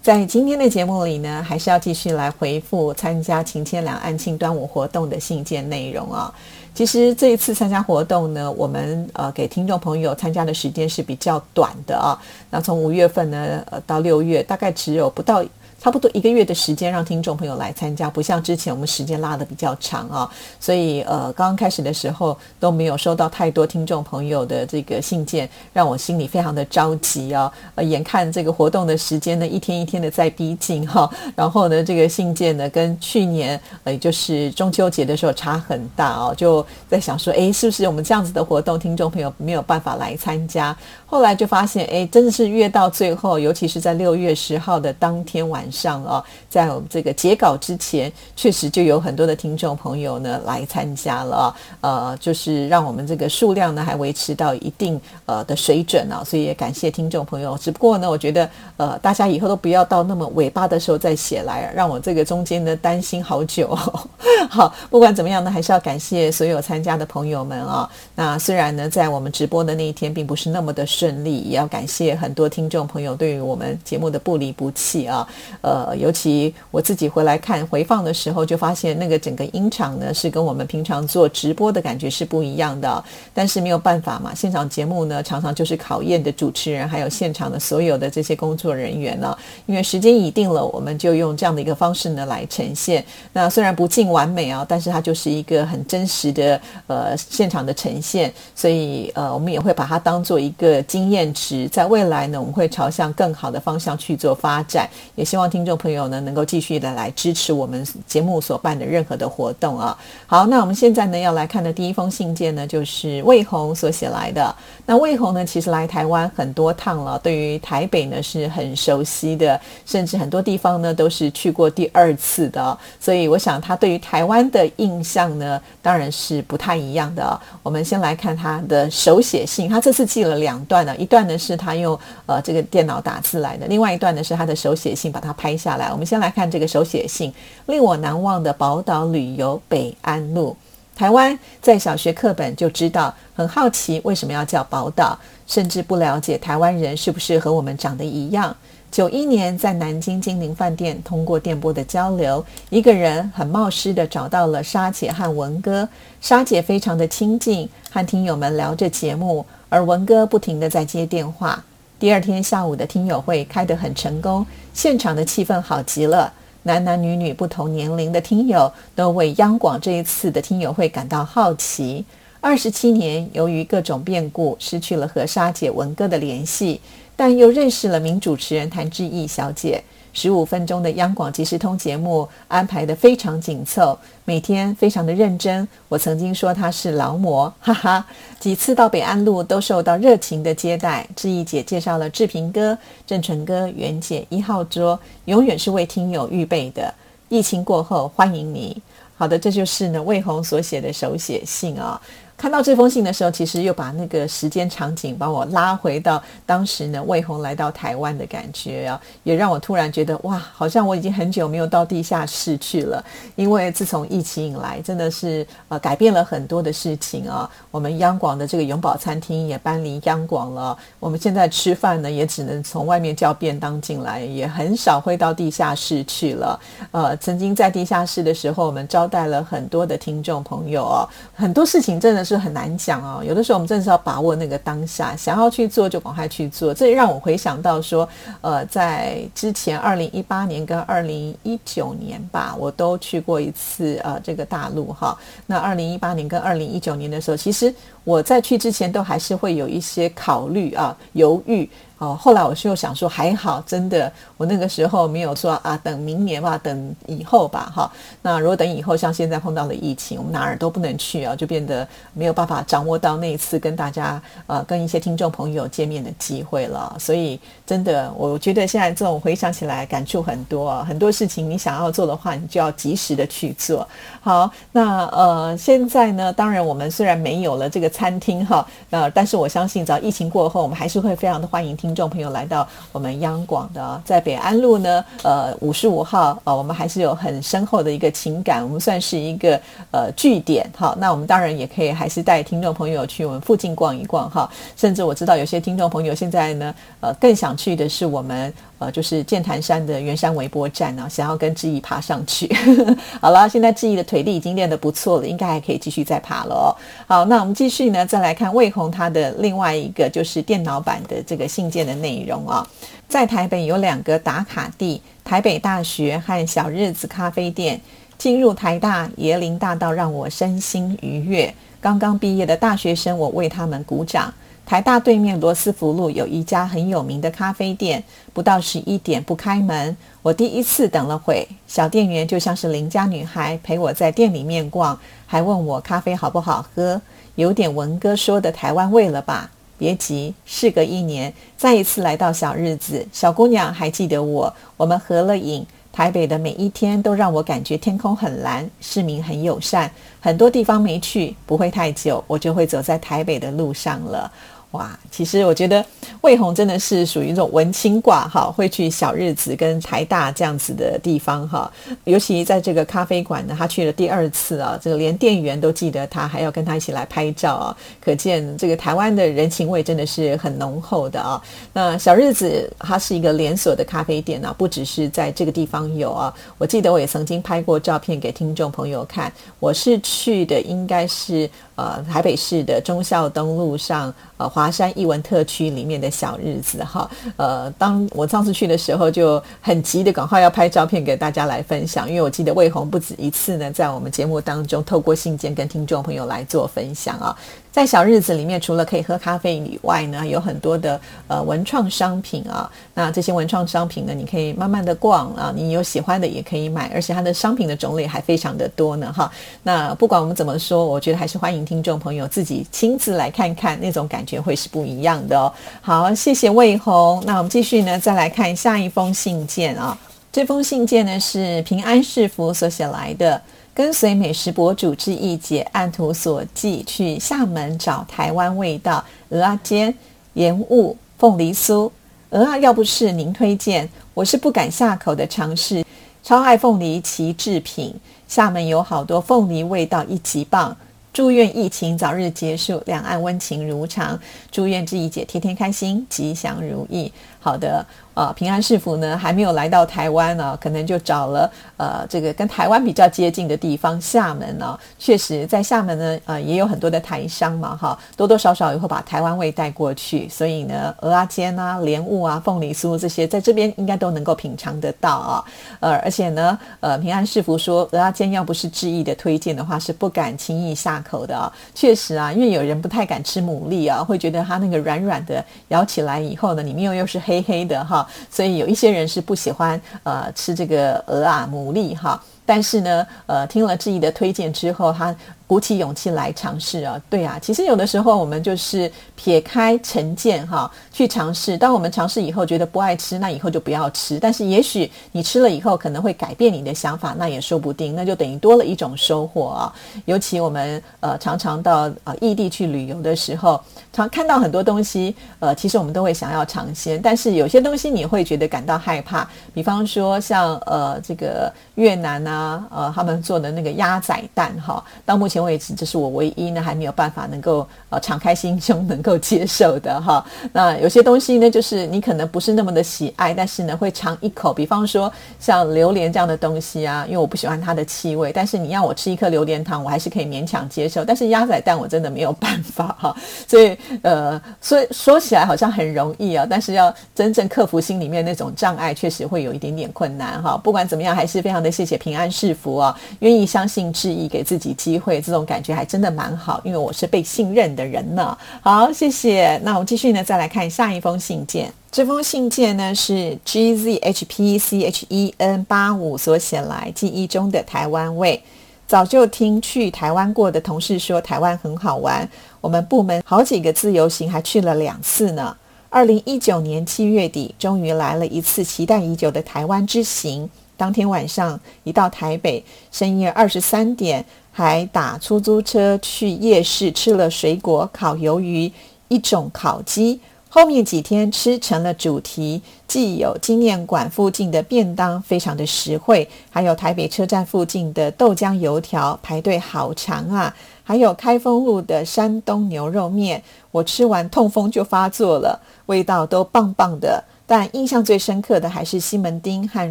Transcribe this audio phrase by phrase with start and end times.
[0.00, 6.32] 在今天的节目里呢，还是要继续来回复参加晴天两岸庆端午活动的信件内容啊。
[6.74, 12.16] 其实这一次参加活动呢，我们呃给听众朋友参加的时间是比较短的啊。
[12.50, 15.44] 那从五月份呢，呃到六月，大概只有不到。
[15.80, 20.28] 差不多一个月的时间让听众朋友来参加，不像之前我们时间拉的比较长啊，
[20.58, 27.50] 所以呃刚刚开始的时候都没有收到太多听众朋友的这个信件，让我心里非常的着急啊。
[27.76, 40.76] 呃，眼看这个活动的时间呢一天一天的在逼近哈，然后呢这个信件呢跟去年呃就是中秋节的时候差很大哦，就在想说，哎，是不是我们这样子的活动听众朋友没有办法来参加？
[41.06, 57.56] 后来就发现，哎，真的是越到最后，尤其是在六月十号的当天晚上啊，在我们这个截稿之前，确实就有很多的听众朋友呢来参加了，呃，就是让我们这个数量呢还维持到一定呃的水准啊，所以也感谢听众朋友。
[57.56, 63.74] 只不过呢，我觉得呃，大家以后都不要到那么尾巴的时候再写来，让我这个中间呢担心好久。
[64.50, 67.88] 好，不管怎么样呢，还是要感谢所有参加的朋友们啊。
[68.16, 70.88] 那虽然呢，在我们直播的那一天，并不是那么的。
[70.88, 75.28] 顺利，也要感谢很多听众朋友对于我们节目的不离不弃啊。
[75.60, 83.04] 呃，尤其我自己回来看回放的时候，就发现那个整个音场呢是跟我们平常做直播的感觉是不一样的。
[83.34, 89.36] 但是没有办法嘛，现场节目呢常常就是考验的主持人，还有现场的所有的这些工作人员呢。
[89.66, 93.04] 因为时间已定了，我们就用这样的一个方式呢来呈现。
[93.32, 98.32] 那虽然不尽完美啊，但是它就是一个很真实的呃现场的呈现。
[98.54, 100.78] 所以呃，我们也会把它当做一个。
[100.88, 104.88] 经验值，在未来呢，我们会朝向更好的方向去做发展。
[105.14, 109.96] 也希望听众朋友呢，能够继续的来支持我们节目所办的任何的活动啊。
[110.26, 114.54] 好，那我们现在呢要来看的第一封信件呢，就是魏红所写来的。
[114.86, 122.78] 那魏红呢，其实来台湾很多趟了，对于台北呢是很熟悉的，甚至很多地方呢都是去过第二次的。
[123.00, 127.38] 所以我想他对于台湾的印象呢，当然是不太一样的。
[127.62, 130.96] 我们先来看他的手写信，他这次寄了两段呢。
[130.96, 135.90] 一段呢是他用呃这个电脑打字来的，另外一段呢是他的手写信，把它拍下来。
[135.90, 137.32] 我们先来看这个手写信，
[137.66, 140.54] 令我难忘的宝岛旅游北安路，
[140.96, 145.16] 台湾在小学课本就知道，很好奇为什么要叫宝岛，
[145.46, 148.54] 甚至不了解台湾人是不是和我们长得一样。
[148.90, 155.86] 九一年在南京金陵饭店通过电波的交流，一个人很冒失的找到了沙姐和文哥，
[156.22, 159.44] 沙姐非常的亲近，和听友们聊着节目。
[159.68, 161.62] 而文哥不停地在接电话。
[161.98, 166.32] 第二天下午的听友会开得很成功，现场的气氛好极了。
[166.62, 172.04] 男男女女不同年龄的听友都为央广这一次的听友会感到好奇。
[172.40, 176.80] 二十七年，由于各种变故，失去了和沙姐、文哥的联系，
[177.16, 179.82] 但又认识了名主持人谭志毅小姐。
[180.18, 185.66] 十五分钟的央广即时通节目安排的非常紧凑，每天非常的认真。
[185.88, 188.04] 我曾经说他是劳模， 哈哈。
[188.40, 191.06] 几次到北安路都受到热情的接待。
[191.14, 192.76] 志毅姐介绍了志平哥、
[193.06, 196.92] 郑淳哥、袁姐一号桌，永远是为听友预备的。
[197.28, 198.76] 疫情过后，欢迎你。
[199.16, 202.00] 好的，这就是呢魏红所写的手写信啊。
[202.38, 213.04] 看到这封信的时候，其实又把那个时间场景把我拉回到当时呢，魏红来到台湾的感觉啊，也让我突然觉得哇，好像我已经很久没有到地下室去了。
[213.34, 217.50] 因为自从疫情以来，真的是呃改变了很多的事情啊。
[217.72, 226.60] 我们央广的这个永保餐厅也搬离央广了，我们现在吃饭呢也只能从外面叫便当进来，也很少会到地下室去了。
[226.92, 232.27] 呃，曾经在地下室的时候，我们招待了很多的听众朋友哦，很多事情真的。
[232.28, 236.74] 是很难讲哦，有的时候我们真的是要把握那个当下，想要去做就赶快去做。
[236.74, 238.08] 这也让我回想到说，
[238.40, 245.16] 呃，在之前二零一八年跟二零一九年吧，我都去过一次呃这个大陆哈。
[245.46, 247.74] 那二零一八年跟二零一九年的时候，其实。
[248.08, 251.68] 我在去之前都还是会有一些考虑啊，犹豫。
[251.98, 257.90] 哦，后来我就想说，还好，真的，我那个时候没有说啊，等明年吧，等以后吧，哈。
[258.22, 266.94] 那如果等以后，像现在碰到了疫情，我们哪儿都不能去啊，就变得没有办法掌握到那一次跟大家呃，跟一些听众朋友见面的机会了。
[267.00, 270.68] 所以，真的，我觉得现在这种回想起来，感触很多。
[270.68, 273.86] 啊很多事情你想要做的话，你就要及时的去做。
[274.20, 281.88] 好，那呃，现在呢，当然我们虽然没有了这个餐厅哈，呃，但是我相信，只要疫情过后，我们还是会非常的欢迎听。
[281.92, 289.60] 众朋友来到我们央广的，在北安路呢，呃，五十五号，呃，我们还是有很深厚的一个情感，我们算是一个
[289.90, 290.94] 呃据点，哈。
[291.00, 294.48] 那我们当然也可以还是带听众朋友去我们附近逛一逛，哈。
[294.76, 298.54] 甚至我知道有些听众朋友现在呢，呃，更想去的是我们。
[298.80, 302.48] 呃，就是剑潭山的圆山微波站呢，想要跟志毅爬上去。
[303.20, 306.70] 好了，现在志毅的腿力已经练得不错了，应该还可以继续再爬了哦。
[307.08, 312.66] 好，那我们继续呢，再来看魏红他的另外一个就是电脑版的这个信件的内容啊。
[313.08, 317.80] 在台北有两个打卡地，台北大学和小日子咖啡店。
[318.18, 321.54] 进入台大椰林大道，让我身心愉悦。
[321.80, 324.34] 刚刚毕业的大学生，我为他们鼓掌。
[324.66, 328.02] 台大对面罗斯福路有一家很有名的咖啡店，
[328.32, 329.96] 不到十一点不开门。
[330.20, 337.00] 我第一次等了会，小店员就像是邻家女孩陪我在店里面逛，还问我咖啡好不好喝，
[337.38, 339.48] 有点文哥说的台湾味了吧？
[339.78, 345.64] 别急，事隔一年，再一次来到小日子，小姑娘还记得我，我们合了影。
[345.92, 349.88] 台北的每一天都让我感觉天空很蓝，市民很友善，
[350.20, 354.28] 很多地方没去，不会太久，我就会走在台北的路上了。
[354.72, 355.82] 哇，其实我觉得
[356.20, 361.72] 魏红真的是属于一种文青挂哈，会去小日子跟台大这样子的地方哈。
[362.04, 371.42] 尤其在这个咖啡馆呢，他去了第二次啊，这个连店员都记得他，还要跟他一起来拍照啊，可见这个台湾的人情味真的是很浓厚的啊。
[371.72, 376.34] 那小日子它是一个连锁的咖啡店啊，不只是在这个地方有啊。
[376.58, 384.46] 我记得我也曾经拍过照片给听众朋友看，我是去的应该是呃台北市的忠孝东路上呃。
[384.58, 397.38] 华山艺文特区里面的小日子哈，呃，当我上次去的时候就很急的赶快要拍照片给大家来分享，因为我记得魏红不止一次呢，在我们节目当中透过信件跟听众朋友来做分享啊。
[397.70, 402.68] 在小日子里面，除了可以喝咖啡以外呢，有很多的呃文创商品啊。
[402.94, 409.30] 那这些文创商品呢，你可以慢慢的逛啊，你有喜欢的也可以买，而且它的商品的种类还非常的多呢哈。
[409.62, 415.52] 那不管我们怎么说，我觉得还是欢迎听众朋友自己亲自来看看，那种感觉会是不一样的哦。
[415.82, 417.22] 好，谢谢魏红。
[417.26, 419.96] 那我们继续呢，再来看下一封信件啊。
[420.32, 423.40] 这封信件呢是平安市福所写来的。
[423.74, 429.94] 跟随美食博主之意姐按图索骥去厦门找台湾味道鹅啊煎
[430.32, 431.90] 盐雾凤梨酥
[432.30, 435.84] 鹅啊，要不是您推荐，我是不敢下口的尝试。
[436.24, 437.94] 超爱凤梨其制品，
[438.26, 440.76] 厦门有好多凤梨味道一级棒。
[441.18, 444.16] 祝愿疫情早日结束，两岸温情如常。
[444.52, 447.12] 祝愿志怡姐天天开心，吉祥如意。
[447.40, 447.84] 好的。
[448.18, 454.76] 啊，平安市府呢还没有来到台湾呢，可能就找了呃这个跟台湾比较接近的地方厦门呢。
[454.98, 460.28] 确实，在厦门呢，呃也有很多的台商嘛，哈，多多少少也会把台湾味带过去。
[460.28, 465.44] 所以呢，鹅啊煎啊、莲雾啊、凤梨酥这些，在这边应该都能够品尝得到啊。
[465.78, 471.52] 呃，而且呢，呃，平安市府说鹅啊煎要不是志毅的推荐的话，是不敢轻易下口的啊。
[471.72, 478.08] 确实啊，因为有人不太敢吃牡蛎啊，会觉得它那个软软的，咬起来以后呢，里面又又是黑黑的哈。
[478.30, 485.14] 所以有一些人是不喜欢呃吃这个鹅啊牡蛎哈，但是呢呃听了志毅的推荐之后，他。
[485.48, 487.00] 鼓起勇气来尝试啊！
[487.08, 491.56] 对啊，其实有的时候我们就是撇开成见哈，去尝试。
[491.56, 494.18] 当我们尝试以后觉得不爱吃，那以后就不要吃。
[494.20, 497.96] 但是也许你吃了以后可能会改变你的想法，那也说不定。
[497.96, 499.74] 那就等于多了一种收获啊！
[500.04, 503.58] 尤其我们呃常常到呃异地去旅游的时候，
[503.90, 507.00] 常看到很多东西，呃，其实我们都会想要尝鲜。
[507.02, 515.37] 但是有些东西你会觉得感到害怕，比方说像呃这个越南啊，呃他们做的那个鸭仔蛋哈，到目前。
[515.38, 520.24] 因为，这是我唯一呢还没有办法能够呃敞开心胸能够接受的哈。
[520.52, 524.52] 那有些东西呢，就是你可能不是那么的喜爱，但是呢会尝一口。
[524.52, 531.04] 比方说像榴莲这样的东西啊，因为我不喜欢它的气味，但是你要我吃一颗榴莲糖，我还是可以勉强接受。
[531.04, 533.16] 但是鸭仔蛋我真的没有办法哈。
[533.46, 540.56] 所以呃，所以说起来好像很容易啊，但是要真正克服心里面那种障碍，确实会有一点点困难哈。
[540.56, 545.20] 不管怎么样，还是非常的谢谢平安是福啊，愿意相信致意，给自己机会。
[545.20, 548.36] 这种感觉还真的蛮好，因为我是被信任的人呢。
[548.60, 549.56] 好，谢谢。
[549.62, 551.72] 那我们继续呢，再来看下一封信件。
[551.90, 558.42] 这封信件呢是 G Z H P C H E N 八五所写来，记忆中的台湾味。
[558.86, 562.28] 早就听去台湾过的同事说台湾很好玩，
[562.60, 565.56] 我们部门好几个自由行还去了两次呢。
[565.90, 570.48] 二零一九年七月底，终于来了一次期待已久的台湾之行。
[570.76, 574.24] 当天晚上一到台北，深夜二十三点
[574.58, 578.72] 还打出租车去夜市吃了水果、烤鱿鱼、
[579.06, 580.18] 一种烤鸡。
[580.48, 590.52] 后面几天吃成了主题，既有纪念馆附近的便当，非常的实惠，还有台北车站附近的豆浆油条，排队好长啊！
[590.82, 597.22] 还有开封路的山东牛肉面，我吃完痛风就发作了，味道都棒棒的。
[597.46, 599.88] 但印象最深刻的还是西门町和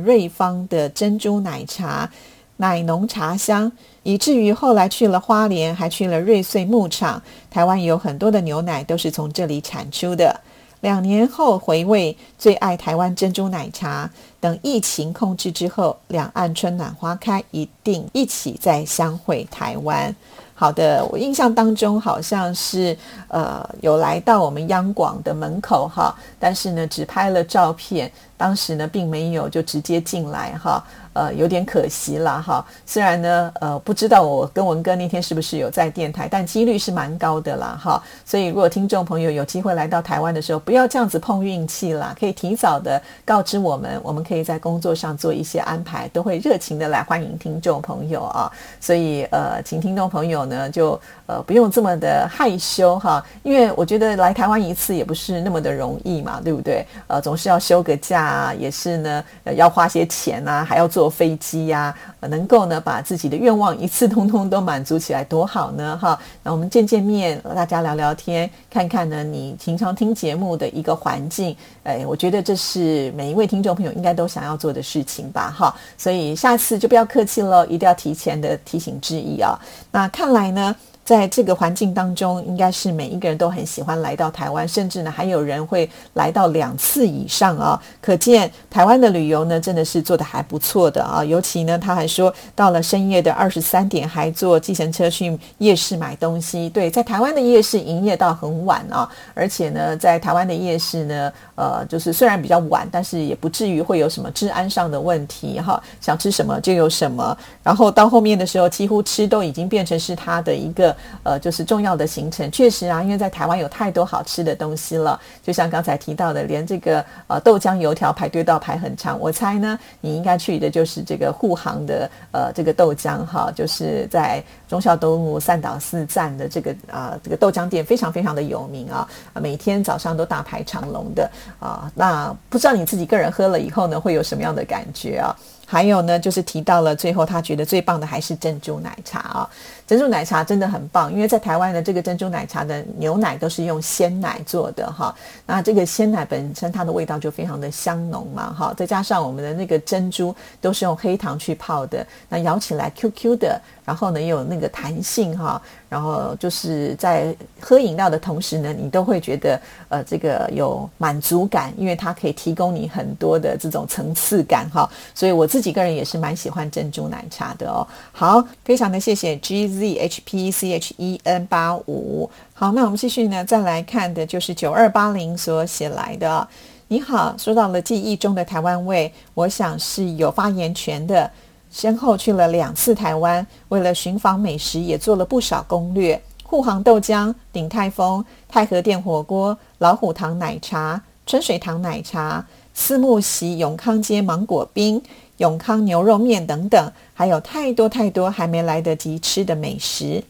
[0.04, 2.12] 瑞芳的珍珠奶茶。
[2.58, 3.72] 奶浓茶香，
[4.04, 7.22] 以至于后来去了花莲，还去了瑞穗牧场。
[7.50, 10.40] 台湾有很多的牛奶都是从这里产出的。
[10.82, 14.10] 两年后回味，最爱台湾珍珠奶茶。
[14.40, 20.16] 等疫情控制之后，两岸春暖花开，一定一起再相会台湾。
[20.60, 22.98] 好的，我印象当中好像是
[23.28, 30.84] 呃有来到我们央广的门口哈，但是呢只拍了照片，当时呢并没有就直接进来哈。
[31.14, 32.64] 呃，有点可惜了哈。
[32.86, 38.00] 虽然呢，呃，不知道我跟文哥那天是不是有在电台，但几率是蛮高的啦哈。
[38.24, 48.52] 所以，如果听众朋友有机会来到台湾的时候，不要这样子碰运气啦，可以提早的告知我们，我们可以在工作上做一些安排，都会热情的来欢迎听众朋友啊。
[48.80, 56.86] 所以，呃，请听众朋友呢，就呃不用这么的害羞哈，因为我觉得来台湾一次也不是那么的容易嘛，对不对？
[57.08, 59.24] 呃，总是要休个假啊，也是呢，
[59.56, 61.08] 要花些钱啊，还要坐。
[61.18, 65.98] 飞机呀，能够呢把自己的愿望一次通通都满足起来，多好呢！
[66.00, 75.52] 哈，那我们见见面，大家聊聊天，看看呢你平常听节目的一个环境，哎，我觉得这是每一位听众朋友应该都想要做的事情吧？
[75.58, 79.58] 哈，所以下次就不要客气喽，一定要提前的提醒之意啊。
[79.90, 80.70] 那看来อะไรนะ
[81.08, 87.82] 在这个环境当中，应该是每一个人都很喜欢来到台湾，甚至呢还有人会来到两次以上啊！
[88.02, 91.24] 可见台湾的旅游呢真的是做的还不错的啊！
[91.24, 96.68] 尤其呢他还说到了深夜的二十三点还坐计程车去夜市买东西。
[96.72, 105.82] 对，在台湾的夜市营业到很晚啊，而且呢在台湾的夜市呢，呃，就是虽然比较晚，但是也不至于会有什么治安上的问题哈。
[106.02, 110.94] 想吃什么就有什么，然后到后面的时候，几乎吃都已经变成是他的一个。
[111.24, 115.20] 呃，就是重要的行程，确实啊，因为在台湾有太多好吃的东西了。
[115.44, 119.20] 就像刚才提到的，连这个呃豆浆油条排队到排很长。
[119.20, 131.92] 我猜呢，你应该去的就是这个护航的呃这个豆浆哈，就是在忠孝东路三岛四站的这个啊这个豆浆店非常非常的有名啊，每天早上都大排长龙的啊。
[131.96, 135.36] 那不知道你自己个人喝了以后呢，会有什么样的感觉啊？
[135.70, 139.50] 还有呢，就是提到了最后，他觉得最棒的还是珍珠奶茶啊。
[139.86, 145.14] 珍珠奶茶真的很棒，因为在台湾呢这个珍珠奶茶的牛奶都是用鲜奶做的哈。
[145.46, 164.90] 那这个鲜奶本身它的味道就非常的香浓嘛哈，再加上我们的那个珍珠都是用黑糖去泡的，那咬起来 Q Q 的，然后呢有那个弹性哈，然后就是在喝饮料的同时呢，你都会觉得呃这个有满足感，因为它可以提供你很多的这种层次感哈。
[165.16, 167.88] 所以我自己个人也是蛮喜欢珍珠奶茶的哦。
[168.12, 169.78] 好，非常的谢谢 G。
[169.78, 176.48] Z H P C H E N 八五，好，那我们继续呢，再来看的就是九二八零所写来的。
[176.88, 181.30] 你好，说到了记忆中的台湾味，我想是有发言权的。
[181.70, 186.22] 先后去了两次台湾，为了寻访美食，也做了不少攻略。
[186.44, 195.02] 护航豆浆、鼎泰丰、太和店火锅、老虎堂奶茶、春水堂奶茶、四木席永康街芒果冰。
[195.38, 200.24] 永康牛肉面等等，还有太多太多还没来得及吃的美食。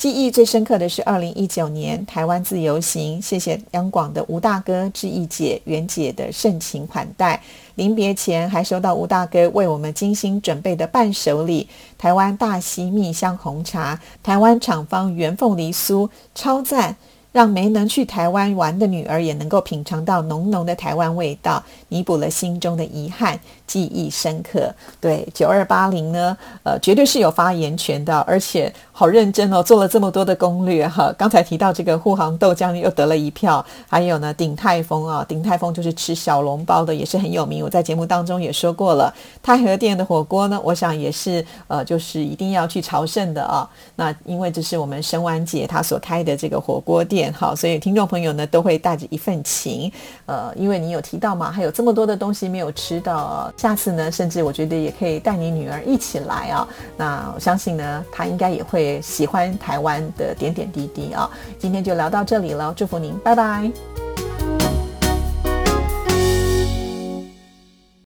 [0.00, 7.38] 记忆最深刻的是二零一九年台湾自由行，谢谢央广的吴大哥、志毅姐、袁姐的盛情款待。
[7.74, 16.96] 临别前还收到吴大哥为我们精心准备的伴手礼——台湾大溪蜜香红茶、台湾厂方原凤梨酥，超赞！
[17.32, 24.74] 让没能去台湾玩的女儿也能够品尝到浓浓的台湾味道，弥补了心中的遗憾，记忆深刻。
[25.00, 31.14] 对九二八零呢，呃，绝对是有发言权的，而且好认真哦，做了这么多的攻略哈。
[31.16, 37.62] 刚才提到这个护航豆浆又得了一票，还有呢，鼎泰丰啊，鼎泰丰就是吃小笼包的，也是很有名。
[37.62, 43.68] 我在节目当中也说过了，太和店的火锅呢，我想也是呃，就是一定要去朝圣的啊。
[43.94, 47.19] 那因为这是我们沈婉姐她所开的这个火锅店。
[47.32, 49.90] 好，所以听众朋友呢都会带着一份情，
[50.26, 56.68] 呃，因为你有提到嘛，还有这么多的东西没有吃到，下次呢，甚至我觉得也可以带你女儿一起来啊。
[56.96, 61.28] 那我相信呢，她应该也会喜欢台湾的点点滴滴啊。
[61.58, 63.99] 今天就聊到这里了，祝福您，拜拜。